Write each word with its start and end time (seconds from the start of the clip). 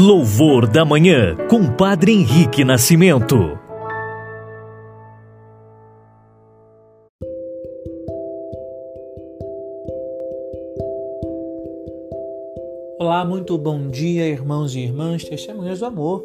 Louvor 0.00 0.70
da 0.70 0.84
Manhã, 0.84 1.36
com 1.50 1.74
Padre 1.74 2.12
Henrique 2.12 2.62
Nascimento. 2.62 3.34
Olá, 13.00 13.24
muito 13.24 13.58
bom 13.58 13.88
dia, 13.88 14.28
irmãos 14.28 14.76
e 14.76 14.78
irmãs, 14.78 15.24
testemunhas 15.24 15.80
do 15.80 15.86
amor. 15.86 16.24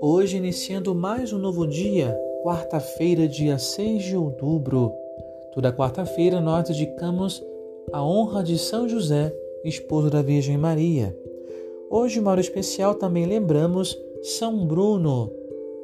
Hoje, 0.00 0.36
iniciando 0.36 0.92
mais 0.92 1.32
um 1.32 1.38
novo 1.38 1.64
dia, 1.64 2.18
quarta-feira, 2.42 3.28
dia 3.28 3.56
6 3.56 4.02
de 4.02 4.16
outubro. 4.16 4.92
Toda 5.54 5.72
quarta-feira, 5.72 6.40
nós 6.40 6.66
dedicamos 6.66 7.40
a 7.92 8.04
honra 8.04 8.42
de 8.42 8.58
São 8.58 8.88
José, 8.88 9.32
esposo 9.64 10.10
da 10.10 10.22
Virgem 10.22 10.58
Maria. 10.58 11.16
Hoje, 11.94 12.20
em 12.20 12.26
hora 12.26 12.40
especial, 12.40 12.94
também 12.94 13.26
lembramos 13.26 13.98
São 14.22 14.64
Bruno, 14.64 15.30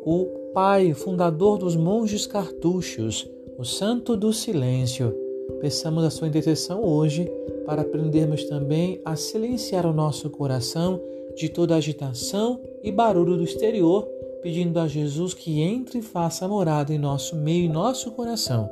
o 0.06 0.24
pai 0.54 0.94
fundador 0.94 1.58
dos 1.58 1.76
monges 1.76 2.26
cartuchos, 2.26 3.28
o 3.58 3.64
santo 3.64 4.16
do 4.16 4.32
silêncio. 4.32 5.14
Peçamos 5.60 6.02
a 6.02 6.08
sua 6.08 6.26
intercessão 6.26 6.82
hoje 6.82 7.30
para 7.66 7.82
aprendermos 7.82 8.44
também 8.44 9.02
a 9.04 9.16
silenciar 9.16 9.84
o 9.84 9.92
nosso 9.92 10.30
coração 10.30 10.98
de 11.36 11.50
toda 11.50 11.76
agitação 11.76 12.58
e 12.82 12.90
barulho 12.90 13.36
do 13.36 13.44
exterior, 13.44 14.08
pedindo 14.40 14.80
a 14.80 14.88
Jesus 14.88 15.34
que 15.34 15.60
entre 15.60 15.98
e 15.98 16.02
faça 16.02 16.48
morada 16.48 16.90
em 16.90 16.98
nosso 16.98 17.36
meio 17.36 17.66
e 17.66 17.68
nosso 17.68 18.12
coração. 18.12 18.70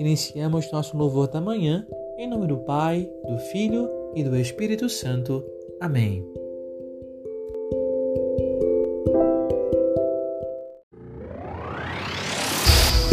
Iniciamos 0.00 0.68
nosso 0.72 0.96
louvor 0.96 1.28
da 1.28 1.40
manhã, 1.40 1.86
em 2.18 2.28
nome 2.28 2.48
do 2.48 2.56
Pai, 2.56 3.08
do 3.28 3.38
Filho 3.52 3.88
e 4.16 4.24
do 4.24 4.36
Espírito 4.36 4.88
Santo. 4.88 5.44
Amém. 5.80 6.41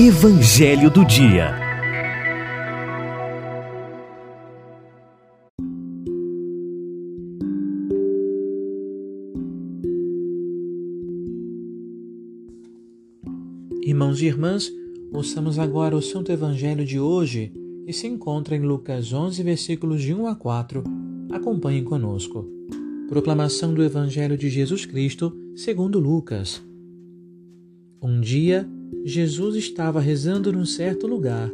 Evangelho 0.01 0.89
do 0.89 1.03
Dia. 1.03 1.53
Irmãos 13.83 14.21
e 14.21 14.27
irmãs, 14.27 14.71
ouçamos 15.11 15.59
agora 15.59 15.97
o 15.97 16.01
Santo 16.01 16.31
Evangelho 16.31 16.85
de 16.85 16.97
hoje, 16.97 17.51
que 17.85 17.91
se 17.91 18.07
encontra 18.07 18.55
em 18.55 18.61
Lucas 18.61 19.11
11, 19.11 19.43
versículos 19.43 20.01
de 20.01 20.13
1 20.13 20.27
a 20.27 20.35
4. 20.37 20.81
Acompanhem 21.29 21.83
conosco. 21.83 22.47
Proclamação 23.09 23.73
do 23.73 23.83
Evangelho 23.83 24.37
de 24.37 24.49
Jesus 24.49 24.85
Cristo, 24.85 25.35
segundo 25.57 25.99
Lucas. 25.99 26.63
Um 28.01 28.21
dia, 28.21 28.65
Jesus 29.03 29.55
estava 29.55 29.99
rezando 29.99 30.51
num 30.51 30.65
certo 30.65 31.07
lugar. 31.07 31.51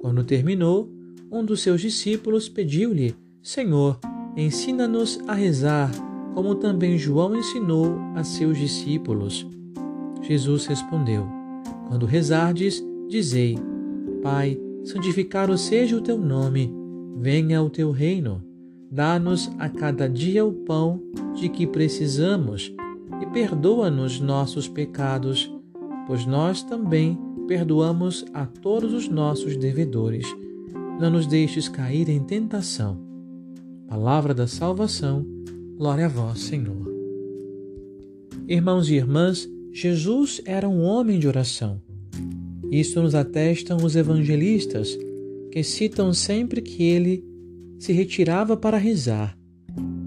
Quando 0.00 0.24
terminou, 0.24 0.90
um 1.30 1.44
dos 1.44 1.60
seus 1.60 1.80
discípulos 1.80 2.48
pediu-lhe: 2.48 3.14
Senhor, 3.42 3.98
ensina-nos 4.36 5.18
a 5.26 5.34
rezar, 5.34 5.90
como 6.34 6.54
também 6.54 6.98
João 6.98 7.36
ensinou 7.36 7.98
a 8.14 8.22
seus 8.24 8.58
discípulos. 8.58 9.46
Jesus 10.22 10.66
respondeu: 10.66 11.26
Quando 11.88 12.06
rezardes, 12.06 12.82
dizei: 13.08 13.58
Pai, 14.22 14.58
santificado 14.84 15.56
seja 15.56 15.96
o 15.96 16.00
teu 16.00 16.18
nome, 16.18 16.72
venha 17.16 17.62
o 17.62 17.70
teu 17.70 17.90
reino. 17.90 18.42
Dá-nos 18.90 19.50
a 19.58 19.68
cada 19.68 20.08
dia 20.08 20.44
o 20.44 20.52
pão 20.52 21.02
de 21.34 21.48
que 21.48 21.66
precisamos 21.66 22.72
e 23.20 23.26
perdoa-nos 23.26 24.20
nossos 24.20 24.68
pecados 24.68 25.52
pois 26.06 26.24
nós 26.24 26.62
também 26.62 27.18
perdoamos 27.46 28.24
a 28.32 28.46
todos 28.46 28.92
os 28.92 29.08
nossos 29.08 29.56
devedores. 29.56 30.26
Não 31.00 31.10
nos 31.10 31.26
deixes 31.26 31.68
cair 31.68 32.08
em 32.08 32.20
tentação. 32.20 32.98
Palavra 33.88 34.34
da 34.34 34.46
salvação, 34.46 35.24
glória 35.76 36.06
a 36.06 36.08
vós, 36.08 36.40
Senhor. 36.40 36.86
Irmãos 38.48 38.88
e 38.88 38.94
irmãs, 38.94 39.48
Jesus 39.72 40.40
era 40.44 40.68
um 40.68 40.82
homem 40.82 41.18
de 41.18 41.28
oração. 41.28 41.80
Isso 42.70 43.00
nos 43.02 43.14
atestam 43.14 43.76
os 43.78 43.94
evangelistas, 43.94 44.98
que 45.52 45.62
citam 45.62 46.12
sempre 46.12 46.60
que 46.60 46.82
ele 46.82 47.24
se 47.78 47.92
retirava 47.92 48.56
para 48.56 48.76
rezar. 48.76 49.36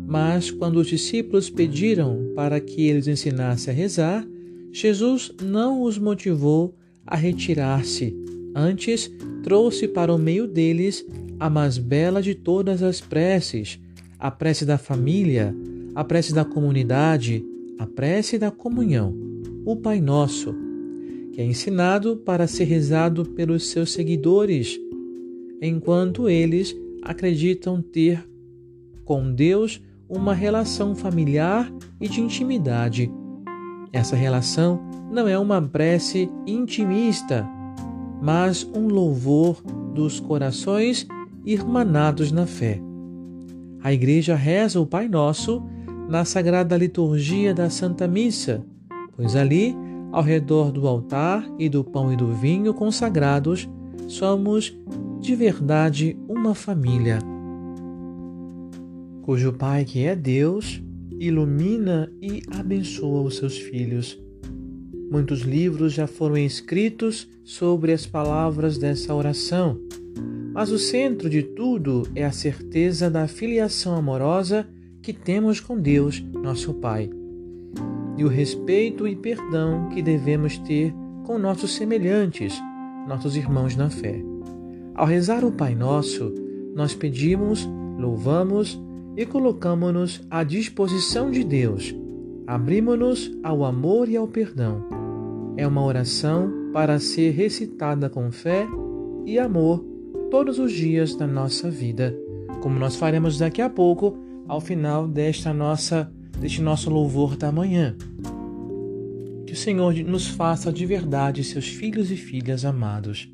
Mas 0.08 0.50
quando 0.50 0.78
os 0.78 0.88
discípulos 0.88 1.50
pediram 1.50 2.32
para 2.36 2.60
que 2.60 2.88
eles 2.88 3.08
ensinasse 3.08 3.70
a 3.70 3.74
rezar, 3.74 4.28
Jesus 4.72 5.32
não 5.42 5.82
os 5.82 5.98
motivou 5.98 6.76
a 7.06 7.16
retirar-se, 7.16 8.16
antes 8.56 9.12
trouxe 9.44 9.88
para 9.88 10.14
o 10.14 10.18
meio 10.18 10.48
deles 10.48 11.06
a 11.40 11.50
mais 11.50 11.78
bela 11.78 12.22
de 12.22 12.36
todas 12.36 12.84
as 12.84 13.02
preces, 13.02 13.80
a 14.20 14.30
prece 14.30 14.66
da 14.66 14.78
família, 14.78 15.56
a 15.96 16.04
prece 16.04 16.34
da 16.34 16.46
comunidade, 16.46 17.44
a 17.80 17.88
prece 17.88 18.38
da 18.38 18.52
comunhão, 18.52 19.16
o 19.66 19.76
Pai 19.76 20.00
Nosso, 20.00 20.54
que 21.34 21.42
é 21.42 21.46
ensinado 21.46 22.18
para 22.18 22.46
ser 22.46 22.66
rezado 22.66 23.26
pelos 23.26 23.70
seus 23.70 23.92
seguidores, 23.92 24.80
enquanto 25.62 26.30
eles 26.30 26.76
acreditam 27.02 27.82
ter 27.82 28.24
com 29.04 29.34
Deus 29.34 29.82
uma 30.08 30.34
relação 30.34 30.94
familiar 30.96 31.72
e 32.00 32.08
de 32.08 32.22
intimidade 32.22 33.12
essa 33.92 34.16
relação 34.16 34.80
não 35.12 35.28
é 35.28 35.38
uma 35.38 35.62
prece 35.62 36.30
intimista, 36.46 37.48
mas 38.22 38.64
um 38.76 38.88
louvor 38.88 39.62
dos 39.94 40.20
corações 40.20 41.08
irmanados 41.46 42.32
na 42.32 42.46
fé. 42.46 42.80
A 43.82 43.94
Igreja 43.94 44.36
reza 44.36 44.80
o 44.80 44.86
Pai 44.86 45.08
Nosso 45.08 45.64
na 46.08 46.26
sagrada 46.26 46.76
liturgia 46.76 47.54
da 47.54 47.70
Santa 47.70 48.08
Missa, 48.08 48.64
pois 49.16 49.36
ali, 49.36 49.76
ao 50.12 50.22
redor 50.22 50.72
do 50.72 50.88
altar 50.88 51.48
e 51.58 51.70
do 51.70 51.84
pão 51.84 52.12
e 52.12 52.16
do 52.16 52.34
vinho 52.34 52.74
consagrados, 52.74 53.70
somos 54.08 54.78
de 55.20 55.36
verdade 55.36 56.18
uma 56.28 56.56
família, 56.56 57.20
cujo 59.22 59.54
Pai, 59.54 59.86
que 59.86 60.04
é 60.06 60.16
Deus, 60.16 60.82
ilumina 61.20 62.12
e 62.22 62.42
abençoa 62.50 63.22
os 63.22 63.38
seus 63.38 63.58
filhos. 63.58 64.20
Muitos 65.12 65.42
livros 65.42 65.94
já 65.94 66.08
foram 66.08 66.38
escritos 66.38 67.28
sobre 67.44 67.92
as 67.92 68.06
palavras 68.06 68.78
dessa 68.78 69.14
oração, 69.14 69.80
mas 70.54 70.72
o 70.72 70.80
centro 70.80 71.30
de 71.30 71.44
tudo 71.44 72.08
é 72.16 72.24
a 72.24 72.32
certeza 72.32 73.10
da 73.10 73.28
filiação 73.28 73.96
amorosa 73.96 74.68
que 75.02 75.12
temos 75.12 75.60
com 75.60 75.78
Deus, 75.78 76.24
nosso 76.34 76.74
Pai, 76.76 77.10
e 78.18 78.24
o 78.24 78.28
respeito 78.28 79.08
e 79.08 79.16
perdão 79.16 79.90
que 79.90 80.02
devemos 80.02 80.58
ter 80.60 80.94
com 81.26 81.38
nossos 81.38 81.76
semelhantes, 81.76 82.60
nossos 83.08 83.36
irmãos 83.36 83.76
na 83.76 83.90
fé. 83.90 84.22
Ao 84.94 85.06
rezar 85.06 85.44
o 85.44 85.52
Pai 85.52 85.76
Nosso, 85.76 86.34
nós 86.76 86.94
pedimos, 86.94 87.68
louvamos 87.98 88.80
e 89.16 89.26
colocamos-nos 89.26 90.22
à 90.30 90.44
disposição 90.44 91.30
de 91.30 91.44
Deus. 91.44 91.96
Abrimos-nos 92.48 93.32
ao 93.44 93.64
amor 93.64 94.10
e 94.10 94.18
ao 94.18 94.28
perdão. 94.28 94.84
É 95.58 95.68
uma 95.68 95.84
oração 95.84 96.52
para 96.74 97.00
ser 97.00 97.32
recitada 97.32 98.10
com 98.10 98.32
fé 98.32 98.66
e 99.26 99.38
amor 99.38 99.84
todos 100.32 100.60
os 100.60 100.72
dias 100.72 101.16
da 101.16 101.28
nossa 101.28 101.70
vida, 101.70 102.16
como 102.62 102.80
nós 102.80 102.96
faremos 102.96 103.38
daqui 103.38 103.62
a 103.62 103.70
pouco 103.70 104.18
ao 104.48 104.62
final 104.62 105.08
desta 105.08 105.54
nossa 105.54 106.12
deste 106.40 106.62
nosso 106.62 106.90
louvor 106.90 107.36
da 107.36 107.52
manhã. 107.52 107.96
Que 109.46 109.54
o 109.54 109.58
Senhor 109.58 109.94
nos 110.06 110.28
faça 110.28 110.72
de 110.72 110.86
verdade 110.86 111.44
seus 111.44 111.68
filhos 111.68 112.12
e 112.12 112.16
filhas 112.16 112.64
amados. 112.64 113.30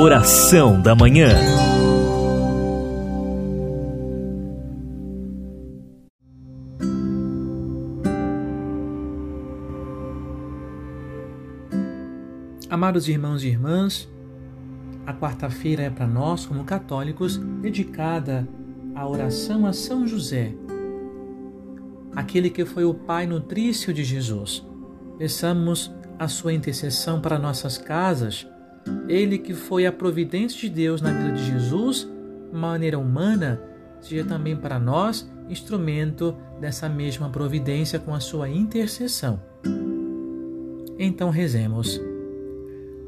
Oração 0.00 0.80
da 0.80 0.94
Manhã. 0.94 1.30
Amados 12.70 13.08
irmãos 13.08 13.42
e 13.42 13.48
irmãs, 13.48 14.08
a 15.04 15.12
quarta-feira 15.12 15.82
é 15.82 15.90
para 15.90 16.06
nós, 16.06 16.46
como 16.46 16.62
católicos, 16.62 17.36
dedicada 17.60 18.46
à 18.94 19.04
oração 19.04 19.66
a 19.66 19.72
São 19.72 20.06
José, 20.06 20.54
aquele 22.14 22.50
que 22.50 22.64
foi 22.64 22.84
o 22.84 22.94
pai 22.94 23.26
nutrício 23.26 23.92
de 23.92 24.04
Jesus. 24.04 24.64
Peçamos 25.18 25.92
a 26.16 26.28
sua 26.28 26.52
intercessão 26.52 27.20
para 27.20 27.36
nossas 27.36 27.76
casas 27.76 28.46
ele 29.08 29.38
que 29.38 29.54
foi 29.54 29.86
a 29.86 29.92
providência 29.92 30.60
de 30.60 30.68
Deus 30.68 31.00
na 31.00 31.10
vida 31.10 31.32
de 31.32 31.44
Jesus, 31.46 32.08
maneira 32.52 32.98
humana, 32.98 33.60
seja 34.00 34.24
também 34.24 34.56
para 34.56 34.78
nós 34.78 35.28
instrumento 35.48 36.36
dessa 36.60 36.88
mesma 36.88 37.28
providência 37.30 37.98
com 37.98 38.14
a 38.14 38.20
sua 38.20 38.48
intercessão. 38.48 39.40
Então 40.98 41.30
rezemos. 41.30 42.00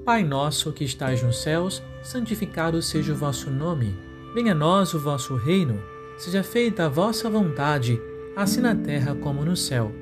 Pai 0.05 0.25
nosso 0.25 0.73
que 0.73 0.85
estais 0.85 1.23
nos 1.23 1.43
céus, 1.43 1.83
santificado 2.03 2.81
seja 2.81 3.13
o 3.13 3.17
vosso 3.17 3.51
nome. 3.51 3.95
Venha 4.35 4.53
a 4.53 4.55
nós 4.55 4.95
o 4.95 4.99
vosso 4.99 5.37
reino. 5.37 5.81
Seja 6.17 6.43
feita 6.43 6.87
a 6.87 6.89
vossa 6.89 7.29
vontade, 7.29 8.01
assim 8.37 8.61
na 8.61 8.75
terra 8.75 9.15
como 9.15 9.45
no 9.45 9.57
céu. 9.57 9.93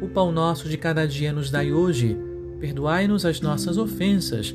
O 0.00 0.08
pão 0.08 0.32
nosso 0.32 0.68
de 0.68 0.76
cada 0.76 1.06
dia 1.06 1.32
nos 1.32 1.50
dai 1.50 1.72
hoje. 1.72 2.16
Perdoai-nos 2.58 3.24
as 3.24 3.40
nossas 3.40 3.78
ofensas, 3.78 4.54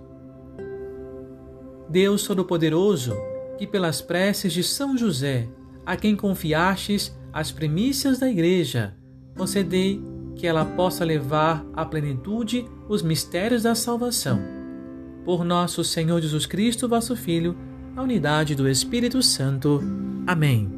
Deus 1.91 2.23
Todo-Poderoso, 2.23 3.13
que 3.57 3.67
pelas 3.67 4.01
preces 4.01 4.53
de 4.53 4.63
São 4.63 4.97
José, 4.97 5.49
a 5.85 5.97
quem 5.97 6.15
confiastes 6.15 7.13
as 7.33 7.51
primícias 7.51 8.17
da 8.17 8.29
Igreja, 8.29 8.95
concedei 9.37 10.01
que 10.37 10.47
ela 10.47 10.63
possa 10.63 11.03
levar 11.03 11.65
à 11.73 11.85
plenitude 11.85 12.65
os 12.87 13.01
mistérios 13.03 13.63
da 13.63 13.75
salvação. 13.75 14.41
Por 15.25 15.43
nosso 15.43 15.83
Senhor 15.83 16.21
Jesus 16.21 16.45
Cristo, 16.45 16.87
vosso 16.87 17.13
Filho, 17.13 17.57
na 17.93 18.01
unidade 18.01 18.55
do 18.55 18.69
Espírito 18.69 19.21
Santo. 19.21 19.83
Amém. 20.25 20.71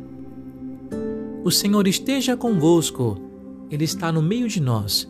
O 1.43 1.51
Senhor 1.51 1.87
esteja 1.87 2.35
convosco, 2.35 3.21
Ele 3.69 3.83
está 3.83 4.11
no 4.11 4.21
meio 4.21 4.47
de 4.47 4.59
nós, 4.59 5.07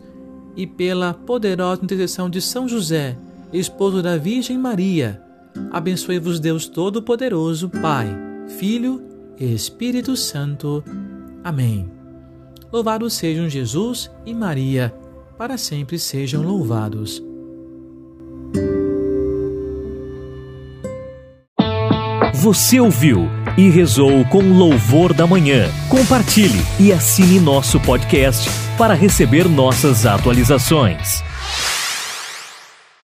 e 0.54 0.66
pela 0.66 1.14
poderosa 1.14 1.82
intercessão 1.82 2.28
de 2.28 2.42
São 2.42 2.68
José, 2.68 3.16
esposo 3.50 4.02
da 4.02 4.18
Virgem 4.18 4.58
Maria, 4.58 5.23
abençoe-vos 5.70 6.40
Deus 6.40 6.66
Todo-Poderoso, 6.66 7.68
Pai, 7.68 8.08
Filho 8.58 9.02
e 9.38 9.52
Espírito 9.52 10.16
Santo. 10.16 10.82
Amém. 11.42 11.90
Louvados 12.72 13.14
sejam 13.14 13.48
Jesus 13.48 14.10
e 14.26 14.34
Maria, 14.34 14.94
para 15.38 15.56
sempre 15.56 15.98
sejam 15.98 16.42
louvados. 16.42 17.22
Você 22.44 22.78
ouviu 22.78 23.26
e 23.56 23.70
rezou 23.70 24.24
com 24.26 24.42
louvor 24.42 25.14
da 25.14 25.26
manhã. 25.26 25.66
Compartilhe 25.88 26.60
e 26.78 26.92
assine 26.92 27.40
nosso 27.40 27.80
podcast 27.80 28.50
para 28.76 28.92
receber 28.92 29.48
nossas 29.48 30.04
atualizações. 30.04 31.22